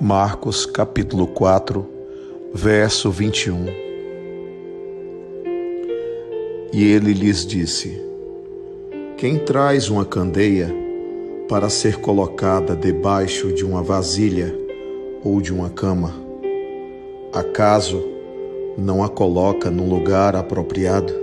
Marcos 0.00 0.66
capítulo 0.66 1.26
4, 1.26 1.86
verso 2.52 3.10
21. 3.10 3.64
E 6.70 6.84
ele 6.84 7.14
lhes 7.14 7.46
disse: 7.46 7.98
Quem 9.16 9.38
traz 9.38 9.88
uma 9.88 10.04
candeia 10.04 10.70
para 11.48 11.70
ser 11.70 11.96
colocada 11.98 12.76
debaixo 12.76 13.54
de 13.54 13.64
uma 13.64 13.82
vasilha 13.82 14.54
ou 15.24 15.40
de 15.40 15.50
uma 15.50 15.70
cama, 15.70 16.12
acaso 17.32 18.04
não 18.76 19.02
a 19.02 19.08
coloca 19.08 19.70
num 19.70 19.88
lugar 19.88 20.36
apropriado? 20.36 21.14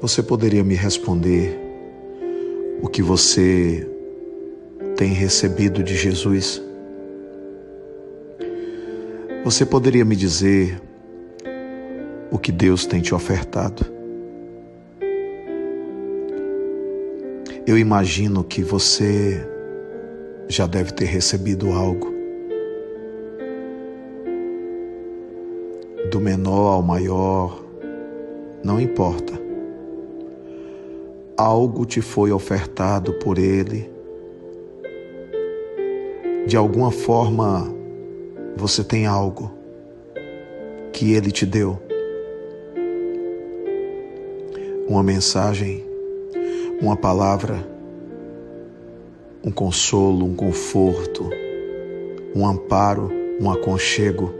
Você 0.00 0.20
poderia 0.20 0.64
me 0.64 0.74
responder 0.74 1.56
o 2.82 2.88
que 2.88 3.02
você 3.02 3.86
tem 4.96 5.12
recebido 5.12 5.82
de 5.82 5.94
Jesus? 5.94 6.62
Você 9.44 9.66
poderia 9.66 10.04
me 10.04 10.16
dizer 10.16 10.80
o 12.30 12.38
que 12.38 12.50
Deus 12.50 12.86
tem 12.86 13.02
te 13.02 13.14
ofertado? 13.14 13.84
Eu 17.66 17.76
imagino 17.76 18.42
que 18.42 18.62
você 18.62 19.46
já 20.48 20.66
deve 20.66 20.92
ter 20.92 21.04
recebido 21.04 21.72
algo. 21.72 22.14
Do 26.10 26.20
menor 26.20 26.72
ao 26.72 26.82
maior, 26.82 27.62
não 28.64 28.80
importa. 28.80 29.34
Algo 31.36 31.84
te 31.84 32.00
foi 32.00 32.32
ofertado 32.32 33.12
por 33.14 33.36
Ele 33.36 33.95
de 36.46 36.56
alguma 36.56 36.92
forma 36.92 37.74
você 38.56 38.84
tem 38.84 39.04
algo 39.04 39.50
que 40.92 41.12
ele 41.12 41.32
te 41.32 41.44
deu. 41.44 41.76
Uma 44.88 45.02
mensagem, 45.02 45.84
uma 46.80 46.96
palavra, 46.96 47.66
um 49.44 49.50
consolo, 49.50 50.24
um 50.24 50.36
conforto, 50.36 51.28
um 52.32 52.46
amparo, 52.46 53.10
um 53.40 53.50
aconchego, 53.50 54.32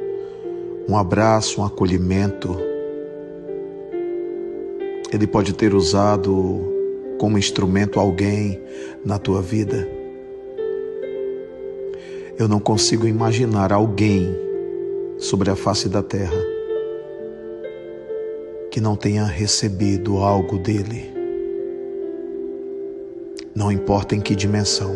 um 0.88 0.96
abraço, 0.96 1.60
um 1.60 1.64
acolhimento. 1.64 2.56
Ele 5.12 5.26
pode 5.26 5.52
ter 5.52 5.74
usado 5.74 6.60
como 7.18 7.36
instrumento 7.36 7.98
alguém 7.98 8.62
na 9.04 9.18
tua 9.18 9.42
vida 9.42 9.95
eu 12.38 12.46
não 12.46 12.60
consigo 12.60 13.06
imaginar 13.06 13.72
alguém 13.72 14.36
sobre 15.18 15.50
a 15.50 15.56
face 15.56 15.88
da 15.88 16.02
terra 16.02 16.36
que 18.70 18.80
não 18.80 18.94
tenha 18.94 19.24
recebido 19.24 20.18
algo 20.18 20.58
dele. 20.58 21.10
Não 23.54 23.72
importa 23.72 24.14
em 24.14 24.20
que 24.20 24.34
dimensão. 24.34 24.94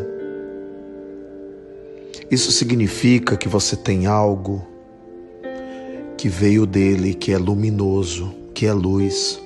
Isso 2.31 2.53
significa 2.53 3.39
que 3.39 3.49
você 3.49 3.75
tem 3.75 4.07
algo 4.07 4.63
que 6.19 6.29
veio 6.29 6.67
dele, 6.67 7.15
que 7.15 7.33
é 7.33 7.39
luminoso, 7.39 8.35
que 8.53 8.67
é 8.67 8.73
luz. 8.75 9.41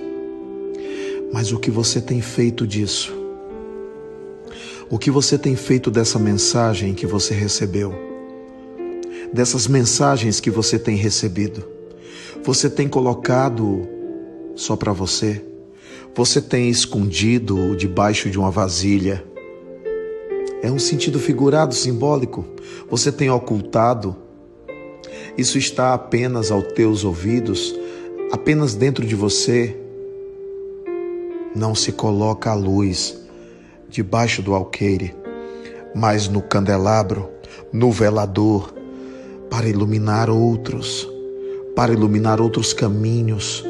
Mas 1.32 1.52
o 1.52 1.60
que 1.60 1.70
você 1.70 2.00
tem 2.00 2.20
feito 2.20 2.66
disso? 2.66 3.23
O 4.90 4.98
que 4.98 5.10
você 5.10 5.38
tem 5.38 5.56
feito 5.56 5.90
dessa 5.90 6.18
mensagem 6.18 6.92
que 6.92 7.06
você 7.06 7.32
recebeu? 7.32 7.94
Dessas 9.32 9.66
mensagens 9.66 10.40
que 10.40 10.50
você 10.50 10.78
tem 10.78 10.94
recebido? 10.94 11.64
Você 12.42 12.68
tem 12.68 12.86
colocado 12.86 13.88
só 14.54 14.76
para 14.76 14.92
você? 14.92 15.42
Você 16.14 16.40
tem 16.40 16.68
escondido 16.68 17.74
debaixo 17.74 18.28
de 18.28 18.38
uma 18.38 18.50
vasilha? 18.50 19.24
É 20.62 20.70
um 20.70 20.78
sentido 20.78 21.18
figurado, 21.18 21.74
simbólico. 21.74 22.44
Você 22.90 23.10
tem 23.10 23.30
ocultado? 23.30 24.14
Isso 25.36 25.56
está 25.56 25.94
apenas 25.94 26.50
aos 26.50 26.72
teus 26.74 27.04
ouvidos, 27.04 27.74
apenas 28.30 28.74
dentro 28.74 29.04
de 29.04 29.14
você? 29.14 29.74
Não 31.56 31.74
se 31.74 31.90
coloca 31.90 32.50
a 32.50 32.54
luz 32.54 33.23
debaixo 33.94 34.42
do 34.42 34.54
alqueire, 34.54 35.14
mas 35.94 36.26
no 36.26 36.42
candelabro, 36.42 37.30
no 37.72 37.92
velador, 37.92 38.74
para 39.48 39.68
iluminar 39.68 40.28
outros, 40.28 41.08
para 41.76 41.92
iluminar 41.92 42.40
outros 42.40 42.72
caminhos. 42.72 43.64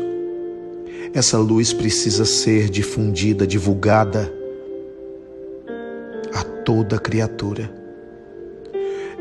Essa 1.12 1.36
luz 1.36 1.74
precisa 1.74 2.24
ser 2.24 2.70
difundida, 2.70 3.46
divulgada 3.46 4.32
a 6.32 6.42
toda 6.42 6.98
criatura. 6.98 7.70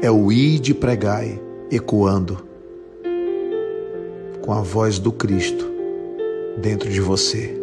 É 0.01 0.09
o 0.09 0.31
ide 0.31 0.73
pregai 0.73 1.37
ecoando 1.69 2.47
com 4.41 4.53
a 4.53 4.61
voz 4.61 4.99
do 4.99 5.11
Cristo 5.11 5.69
dentro 6.61 6.89
de 6.89 7.01
você. 7.01 7.62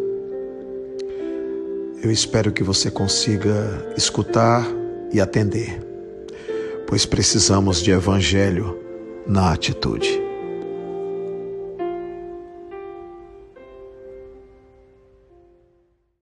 Eu 2.03 2.11
espero 2.11 2.51
que 2.51 2.63
você 2.63 2.89
consiga 2.89 3.93
escutar 3.95 4.67
e 5.11 5.21
atender, 5.21 5.79
pois 6.87 7.05
precisamos 7.05 7.81
de 7.81 7.91
evangelho 7.91 8.77
na 9.27 9.51
atitude. 9.51 10.20